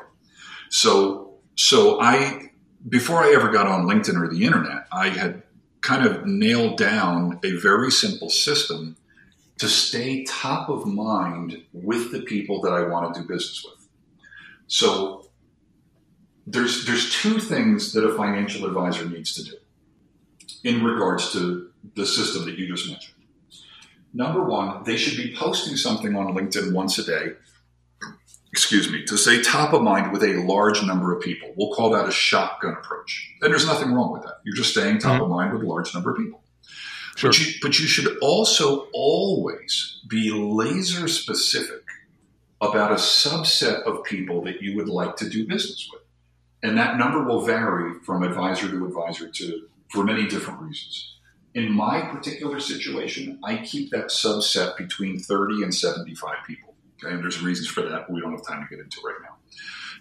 [0.69, 2.51] So so i
[2.87, 5.41] before i ever got on linkedin or the internet i had
[5.81, 8.95] kind of nailed down a very simple system
[9.57, 13.87] to stay top of mind with the people that i want to do business with.
[14.67, 15.26] So
[16.47, 19.57] there's there's two things that a financial advisor needs to do.
[20.63, 23.13] in regards to the system that you just mentioned.
[24.13, 27.33] Number one, they should be posting something on LinkedIn once a day,
[28.51, 31.53] excuse me, to say top of mind with a large number of people.
[31.55, 33.31] We'll call that a shotgun approach.
[33.41, 34.37] And there's nothing wrong with that.
[34.43, 35.23] You're just staying top mm-hmm.
[35.23, 36.41] of mind with a large number of people.
[37.15, 37.29] Sure.
[37.29, 41.83] But, you, but you should also always be laser specific
[42.61, 46.01] about a subset of people that you would like to do business with.
[46.67, 51.15] And that number will vary from advisor to advisor to for many different reasons.
[51.53, 56.75] In my particular situation, I keep that subset between 30 and 75 people.
[56.97, 57.13] Okay?
[57.13, 59.37] And there's reasons for that we don't have time to get into right now.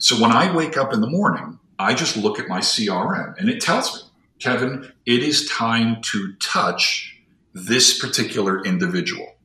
[0.01, 3.49] So when I wake up in the morning, I just look at my CRM and
[3.49, 7.17] it tells me, Kevin, it is time to touch
[7.55, 9.37] this particular individual.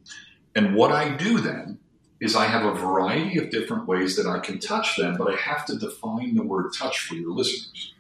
[0.55, 1.77] And what I do then
[2.21, 5.35] is I have a variety of different ways that I can touch them, but I
[5.35, 7.93] have to define the word touch for your listeners.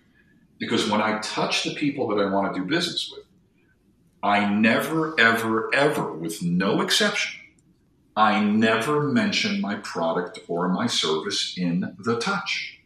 [0.59, 3.25] Because when I touch the people that I want to do business with,
[4.21, 7.41] I never, ever, ever, with no exception,
[8.15, 12.79] I never mention my product or my service in the touch.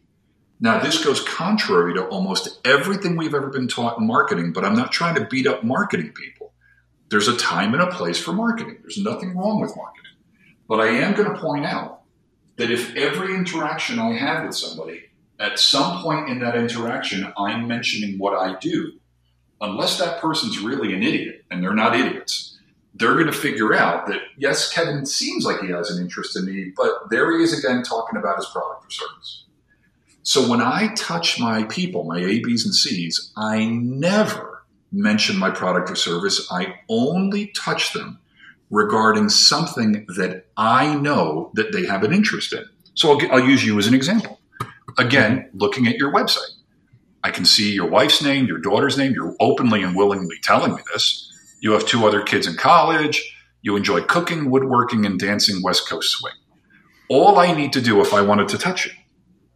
[0.58, 4.76] Now, this goes contrary to almost everything we've ever been taught in marketing, but I'm
[4.76, 6.54] not trying to beat up marketing people.
[7.10, 8.78] There's a time and a place for marketing.
[8.80, 10.12] There's nothing wrong with marketing.
[10.68, 12.00] But I am going to point out
[12.56, 15.04] that if every interaction I have with somebody,
[15.38, 18.92] at some point in that interaction, I'm mentioning what I do,
[19.60, 22.58] unless that person's really an idiot, and they're not idiots,
[22.94, 26.46] they're going to figure out that, yes, Kevin seems like he has an interest in
[26.46, 29.44] me, but there he is again talking about his product or service.
[30.22, 35.50] So when I touch my people, my A, B's, and C's, I never mention my
[35.50, 36.48] product or service.
[36.50, 38.18] I only touch them
[38.70, 42.64] regarding something that I know that they have an interest in.
[42.94, 44.40] So I'll, I'll use you as an example.
[44.98, 46.50] Again, looking at your website,
[47.22, 49.12] I can see your wife's name, your daughter's name.
[49.12, 51.32] You're openly and willingly telling me this.
[51.60, 53.34] You have two other kids in college.
[53.62, 56.34] You enjoy cooking, woodworking, and dancing West Coast swing.
[57.08, 58.92] All I need to do if I wanted to touch you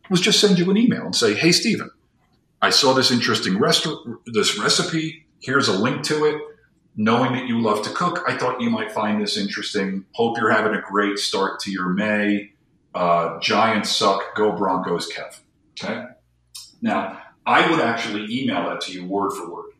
[0.09, 1.91] was just send you an email and say, "Hey, Stephen,
[2.61, 3.87] I saw this interesting rest-
[4.27, 5.27] this recipe.
[5.41, 6.43] Here's a link to it
[6.97, 10.05] knowing that you love to cook, I thought you might find this interesting.
[10.13, 12.53] Hope you're having a great start to your May.
[12.95, 14.35] Uh, Giants suck.
[14.35, 15.41] Go Broncos, Kev.
[15.83, 16.07] Okay.
[16.83, 19.71] Now, I would actually email that to you word for word.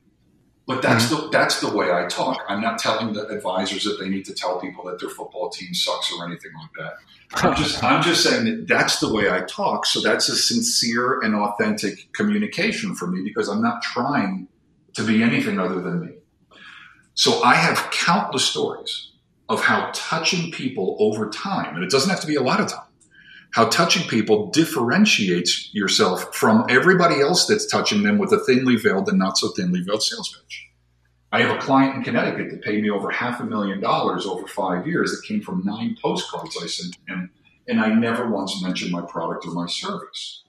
[0.67, 1.23] But that's mm-hmm.
[1.23, 2.45] the that's the way I talk.
[2.49, 5.75] I'm not telling the advisors that they need to tell people that their football team
[5.75, 7.45] sucks or anything like that.
[7.45, 9.85] I'm just I'm just saying that that's the way I talk.
[9.85, 14.47] So that's a sincere and authentic communication for me because I'm not trying
[14.95, 16.13] to be anything other than me.
[17.15, 19.11] So I have countless stories
[19.49, 22.69] of how touching people over time, and it doesn't have to be a lot of
[22.69, 22.87] time,
[23.53, 29.09] how touching people differentiates yourself from everybody else that's touching them with a thinly veiled
[29.09, 30.69] and not so thinly veiled sales pitch.
[31.33, 34.47] I have a client in Connecticut that paid me over half a million dollars over
[34.47, 37.31] five years that came from nine postcards I sent him,
[37.67, 40.45] and I never once mentioned my product or my service.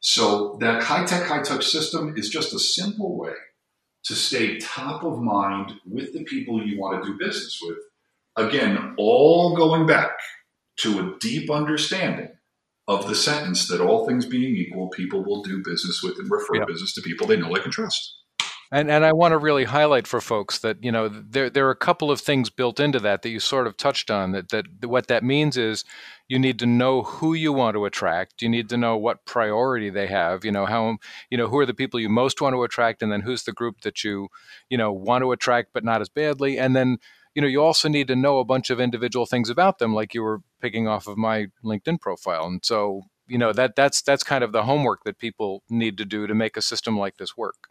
[0.00, 3.34] So that high tech, high touch system is just a simple way
[4.04, 7.78] to stay top of mind with the people you want to do business with.
[8.36, 10.12] Again, all going back
[10.78, 12.30] to a deep understanding
[12.86, 16.56] of the sentence that all things being equal, people will do business with and refer
[16.56, 16.66] yep.
[16.66, 18.18] business to people they know, like, and trust.
[18.72, 21.70] And and I want to really highlight for folks that you know there there are
[21.70, 24.66] a couple of things built into that that you sort of touched on that that
[24.84, 25.84] what that means is
[26.28, 28.42] you need to know who you want to attract.
[28.42, 30.96] You need to know what priority they have you know how
[31.30, 33.52] you know who are the people you most want to attract and then who's the
[33.52, 34.28] group that you
[34.68, 36.58] you know want to attract but not as badly.
[36.58, 36.98] And then
[37.34, 40.14] you know you also need to know a bunch of individual things about them like
[40.14, 42.46] you were picking off of my linkedin profile.
[42.46, 46.04] And so you know that that's that's kind of the homework that people need to
[46.04, 47.68] do to make a system like this work.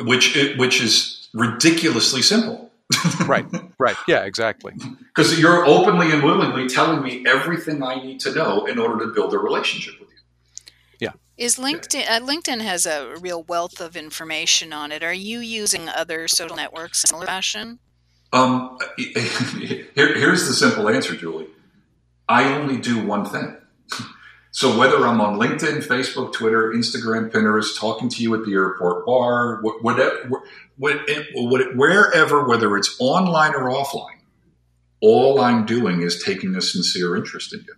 [0.00, 2.70] Which which is ridiculously simple.
[3.26, 3.46] Right,
[3.78, 4.72] right, yeah, exactly.
[5.14, 9.12] Because you're openly and willingly telling me everything I need to know in order to
[9.12, 10.16] build a relationship with you.
[11.00, 11.12] Yeah.
[11.36, 15.02] Is LinkedIn uh, LinkedIn has a real wealth of information on it?
[15.02, 17.80] Are you using other social networks in similar fashion?
[18.32, 21.48] Um, here, here's the simple answer, Julie.
[22.28, 23.56] I only do one thing.
[24.56, 29.04] So whether I'm on LinkedIn, Facebook, Twitter, Instagram, Pinterest, talking to you at the airport
[29.04, 30.40] bar, whatever,
[30.82, 34.16] eh, wherever, whether it's online or offline,
[35.02, 37.74] all I'm doing is taking a sincere interest in you.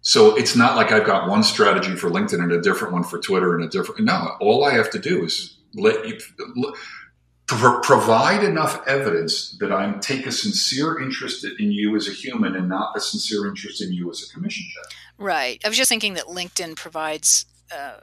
[0.00, 3.18] So it's not like I've got one strategy for LinkedIn and a different one for
[3.18, 4.04] Twitter and a different.
[4.04, 6.20] No, all I have to do is let you
[7.82, 12.68] provide enough evidence that I take a sincere interest in you as a human and
[12.68, 14.92] not a sincere interest in you as a commission check.
[15.18, 15.60] Right.
[15.64, 18.00] I was just thinking that LinkedIn provides uh,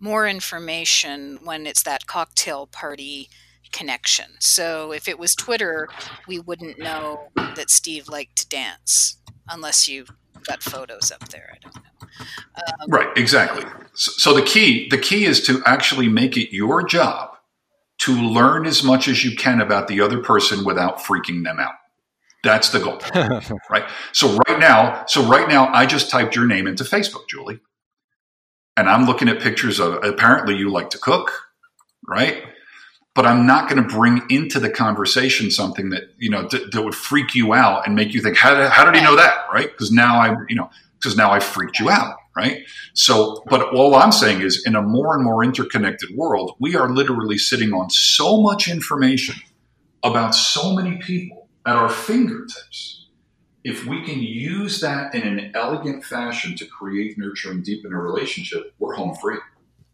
[0.00, 3.28] more information when it's that cocktail party,
[3.72, 4.26] connection.
[4.38, 5.88] So if it was Twitter,
[6.26, 9.16] we wouldn't know that Steve liked to dance
[9.48, 10.06] unless you
[10.44, 11.54] got photos up there.
[11.54, 11.82] I don't know.
[12.56, 13.64] Um, right, exactly.
[13.94, 17.35] So, so the key the key is to actually make it your job
[18.06, 21.74] to learn as much as you can about the other person without freaking them out.
[22.44, 23.00] That's the goal,
[23.70, 23.88] right?
[24.12, 27.58] So right now, so right now, I just typed your name into Facebook, Julie,
[28.76, 30.04] and I'm looking at pictures of.
[30.04, 31.32] Apparently, you like to cook,
[32.06, 32.44] right?
[33.16, 36.82] But I'm not going to bring into the conversation something that you know th- that
[36.82, 39.46] would freak you out and make you think, how did, how did he know that,
[39.52, 39.68] right?
[39.68, 42.64] Because now I, you know, because now I freaked you out, right?
[42.92, 46.90] So, but all I'm saying is, in a more and more interconnected world, we are
[46.90, 49.36] literally sitting on so much information
[50.02, 53.06] about so many people at our fingertips.
[53.64, 57.98] If we can use that in an elegant fashion to create, nurture, and deepen a
[57.98, 59.38] relationship, we're home free.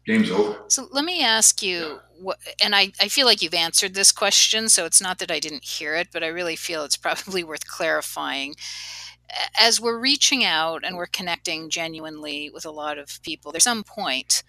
[0.05, 0.59] Game's over.
[0.67, 4.67] So let me ask you, what, and I, I feel like you've answered this question,
[4.67, 7.65] so it's not that I didn't hear it, but I really feel it's probably worth
[7.65, 8.55] clarifying
[9.59, 13.83] as we're reaching out and we're connecting genuinely with a lot of people, there's some
[13.83, 14.43] point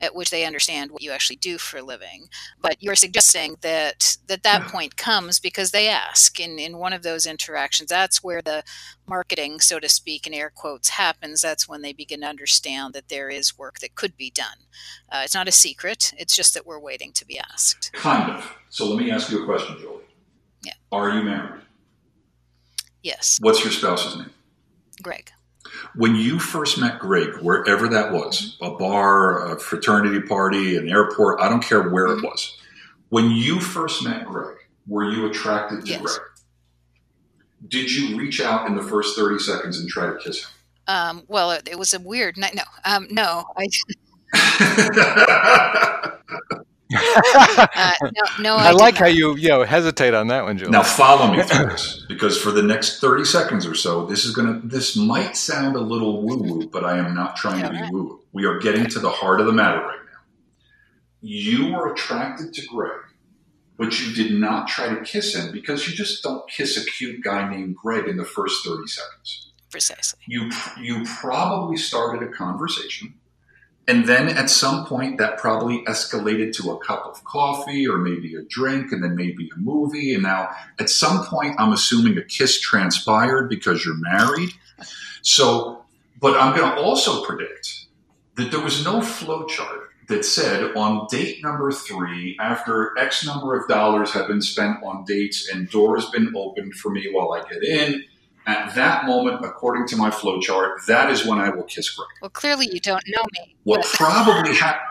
[0.00, 2.28] at which they understand what you actually do for a living.
[2.60, 7.02] But you're suggesting that that, that point comes because they ask in, in one of
[7.02, 7.88] those interactions.
[7.88, 8.64] That's where the
[9.06, 11.40] marketing, so to speak, in air quotes, happens.
[11.40, 14.66] That's when they begin to understand that there is work that could be done.
[15.10, 16.12] Uh, it's not a secret.
[16.18, 17.92] It's just that we're waiting to be asked.
[17.92, 18.56] Kind of.
[18.70, 20.04] So let me ask you a question, Julie.
[20.64, 20.74] Yeah.
[20.92, 21.62] Are you married?
[23.04, 23.38] Yes.
[23.40, 24.30] What's your spouse's name?
[25.02, 25.30] Greg.
[25.94, 31.40] When you first met Greg, wherever that was, a bar, a fraternity party, an airport,
[31.40, 32.24] I don't care where mm-hmm.
[32.24, 32.56] it was.
[33.10, 34.56] When you first met Greg,
[34.88, 36.00] were you attracted to yes.
[36.00, 36.18] Greg?
[37.68, 40.50] Did you reach out in the first 30 seconds and try to kiss him?
[40.86, 42.54] Um, well, it, it, was a weird night.
[42.54, 43.66] No, um, no, I.
[47.34, 50.68] uh, no, no, I, I like how you you know hesitate on that one, Joe.
[50.68, 54.34] Now follow me through this because for the next thirty seconds or so, this is
[54.34, 54.60] gonna.
[54.64, 58.02] This might sound a little woo woo, but I am not trying to be woo
[58.02, 58.20] woo.
[58.32, 60.20] We are getting to the heart of the matter right now.
[61.20, 63.00] You were attracted to Greg,
[63.76, 67.22] but you did not try to kiss him because you just don't kiss a cute
[67.24, 69.52] guy named Greg in the first thirty seconds.
[69.70, 70.20] Precisely.
[70.28, 73.14] You you probably started a conversation
[73.86, 78.34] and then at some point, that probably escalated to a cup of coffee or maybe
[78.34, 80.14] a drink and then maybe a movie.
[80.14, 84.50] And now at some point, I'm assuming a kiss transpired because you're married.
[85.20, 85.84] So,
[86.18, 87.86] but I'm going to also predict
[88.36, 93.68] that there was no flowchart that said on date number three, after X number of
[93.68, 97.62] dollars have been spent on dates and doors been opened for me while I get
[97.62, 98.04] in,
[98.46, 102.08] at that moment, according to my flowchart, that is when I will kiss Greg.
[102.20, 103.56] Well, clearly you don't know me.
[103.64, 103.90] What but...
[103.92, 104.90] probably happened.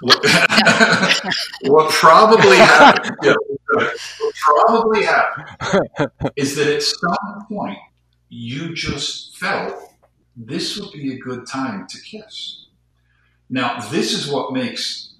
[0.00, 0.24] what,
[1.62, 3.16] what, probably happened?
[3.22, 3.34] Yeah,
[3.72, 7.78] what probably happened is that at some point
[8.28, 9.74] you just felt
[10.36, 12.66] this would be a good time to kiss.
[13.50, 15.14] Now, this is what makes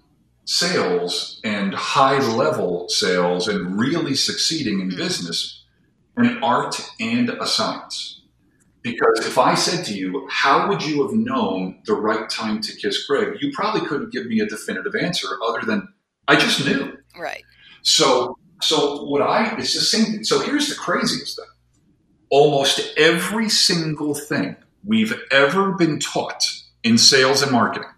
[0.45, 4.99] sales and high level sales and really succeeding in mm-hmm.
[4.99, 5.60] business
[6.17, 8.23] an art and a science.
[8.83, 12.77] Because if I said to you, how would you have known the right time to
[12.77, 13.37] kiss Greg?
[13.41, 15.89] You probably couldn't give me a definitive answer other than
[16.27, 16.97] I just knew.
[17.19, 17.45] Right.
[17.83, 20.25] So so what I it's the same thing.
[20.25, 21.47] so here's the craziest thing.
[22.31, 26.45] Almost every single thing we've ever been taught
[26.83, 27.89] in sales and marketing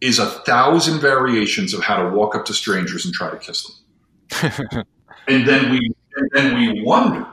[0.00, 3.66] is a thousand variations of how to walk up to strangers and try to kiss
[4.30, 4.84] them.
[5.28, 7.26] and then we and then we wonder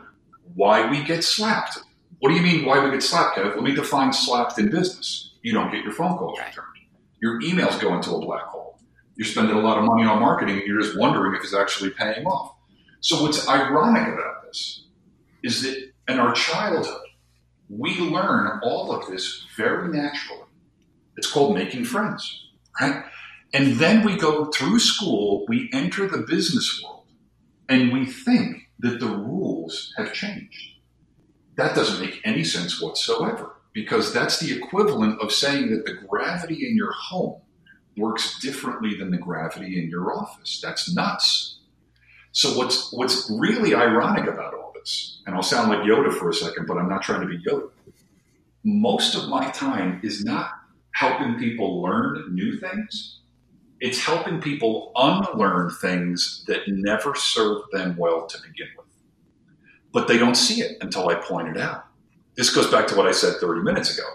[0.55, 1.79] why we get slapped.
[2.19, 3.55] What do you mean, why we get slapped, Kev?
[3.55, 5.33] Let me define slapped in business.
[5.41, 6.67] You don't get your phone calls returned.
[7.21, 8.79] Your emails go into a black hole.
[9.15, 11.91] You're spending a lot of money on marketing and you're just wondering if it's actually
[11.91, 12.55] paying off.
[12.99, 14.83] So, what's ironic about this
[15.43, 17.01] is that in our childhood,
[17.69, 20.43] we learn all of this very naturally.
[21.15, 22.47] It's called making friends,
[22.79, 23.03] right?
[23.53, 27.05] And then we go through school, we enter the business world,
[27.67, 30.75] and we think that the rules have changed.
[31.55, 36.67] That doesn't make any sense whatsoever because that's the equivalent of saying that the gravity
[36.67, 37.41] in your home
[37.95, 40.61] works differently than the gravity in your office.
[40.61, 41.57] That's nuts.
[42.31, 46.33] So what's what's really ironic about all this, and I'll sound like Yoda for a
[46.33, 47.71] second, but I'm not trying to be Yoda.
[48.63, 50.51] Most of my time is not
[50.91, 53.16] helping people learn new things
[53.79, 58.87] it's helping people unlearn things that never served them well to begin with.
[59.93, 61.85] But they don't see it until I point it out.
[62.35, 64.07] This goes back to what I said 30 minutes ago.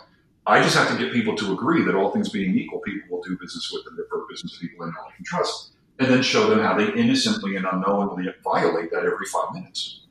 [0.46, 3.22] I just have to get people to agree that all things being equal, people will
[3.22, 5.70] do business with and refer business people they know and trust.
[5.98, 10.06] and then show them how they innocently and unknowingly violate that every five minutes.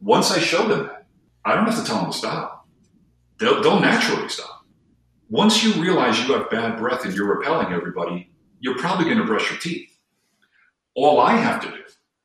[0.00, 1.06] Once I show them that,
[1.44, 2.66] I don't have to tell them to stop.
[3.38, 4.64] They'll, they'll naturally stop.
[5.30, 8.31] Once you realize you have bad breath and you're repelling everybody,
[8.62, 9.90] you're probably going to brush your teeth.
[10.94, 11.82] All I have to do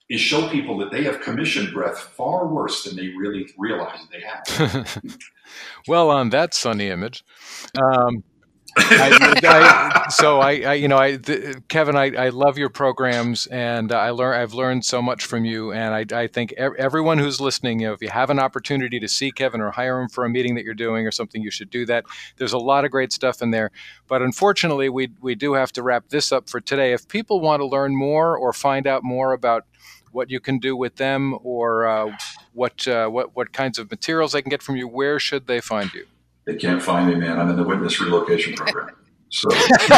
[0.09, 4.21] is show people that they have commission breath far worse than they really realize they
[4.21, 5.01] have.
[5.87, 7.25] well, on that sunny image.
[7.81, 8.23] Um,
[8.89, 13.47] I, I, so I, I, you know, I, the, Kevin, I, I love your programs,
[13.47, 17.41] and I learn, I've learned so much from you, and I, I think everyone who's
[17.41, 20.25] listening, you know, if you have an opportunity to see Kevin or hire him for
[20.25, 22.05] a meeting that you're doing or something, you should do that.
[22.37, 23.71] There's a lot of great stuff in there,
[24.07, 26.93] but unfortunately, we we do have to wrap this up for today.
[26.93, 29.65] If people want to learn more or find out more about
[30.11, 32.15] what you can do with them or uh,
[32.53, 35.61] what uh, what what kinds of materials they can get from you, where should they
[35.61, 36.05] find you?
[36.47, 37.39] They can't find me, man.
[37.39, 38.95] I'm in the witness relocation program.
[39.29, 39.49] So,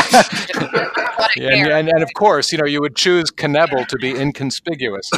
[1.37, 5.07] yeah, and, and, and, of course, you know, you would choose Knebl to be inconspicuous.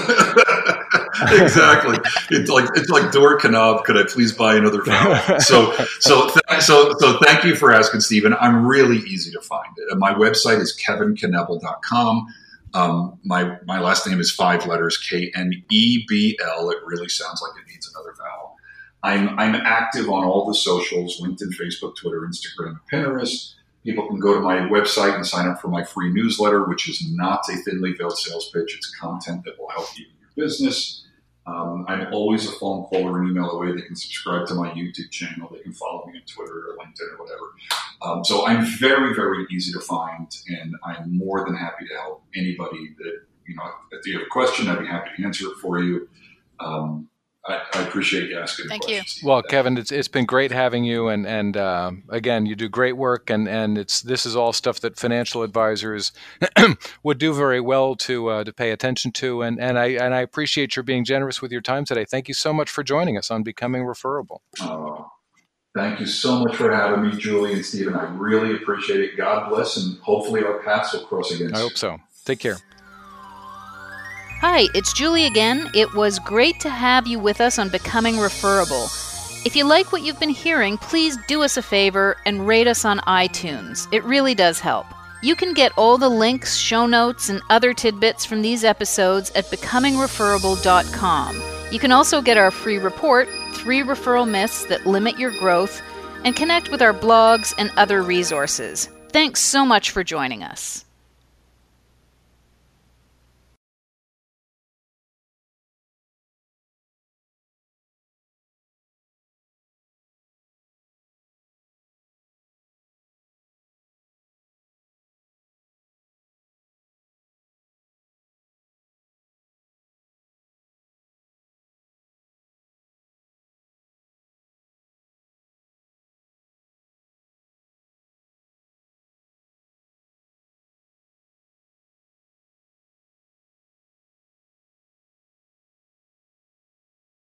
[1.31, 1.97] exactly.
[2.31, 3.85] It's like it's like Dor Knab.
[3.85, 5.39] Could I please buy another phone?
[5.39, 5.71] So
[6.01, 8.33] so th- so so thank you for asking, Stephen.
[8.33, 9.73] I'm really easy to find.
[9.77, 9.97] It.
[9.97, 12.27] My website is kevinknebl.com.
[12.73, 16.69] Um, my my last name is five letters, K N E B L.
[16.69, 18.57] It really sounds like it needs another vowel.
[19.03, 23.53] I'm I'm active on all the socials: LinkedIn, Facebook, Twitter, Instagram, Pinterest.
[23.83, 27.03] People can go to my website and sign up for my free newsletter, which is
[27.13, 28.75] not a thinly veiled sales pitch.
[28.75, 31.03] It's content that will help you in your business.
[31.47, 33.71] Um, I'm always a phone call or an email away.
[33.71, 35.49] They can subscribe to my YouTube channel.
[35.51, 37.53] They can follow me on Twitter or LinkedIn or whatever.
[38.03, 42.23] Um, so I'm very, very easy to find, and I'm more than happy to help
[42.35, 43.63] anybody that you know.
[43.91, 46.07] If you have a question, I'd be happy to answer it for you.
[46.59, 47.09] Um,
[47.47, 48.67] I, I, appreciate you asking.
[48.67, 49.01] Thank you.
[49.23, 52.97] Well, Kevin, it's it's been great having you, and and uh, again, you do great
[52.97, 56.11] work, and and it's this is all stuff that financial advisors
[57.03, 60.21] would do very well to uh, to pay attention to, and and I and I
[60.21, 62.05] appreciate your being generous with your time today.
[62.05, 64.43] Thank you so much for joining us on becoming referable.
[64.61, 65.03] Uh,
[65.75, 67.95] thank you so much for having me, Julie and Stephen.
[67.95, 69.17] I really appreciate it.
[69.17, 71.55] God bless, and hopefully our paths will cross again.
[71.55, 71.97] I hope so.
[72.23, 72.57] Take care.
[74.41, 75.69] Hi, it's Julie again.
[75.75, 78.85] It was great to have you with us on Becoming Referable.
[79.45, 82.83] If you like what you've been hearing, please do us a favor and rate us
[82.83, 83.87] on iTunes.
[83.93, 84.87] It really does help.
[85.21, 89.45] You can get all the links, show notes, and other tidbits from these episodes at
[89.45, 91.41] becomingreferable.com.
[91.71, 95.83] You can also get our free report, Three Referral Myths That Limit Your Growth,
[96.23, 98.89] and connect with our blogs and other resources.
[99.09, 100.83] Thanks so much for joining us.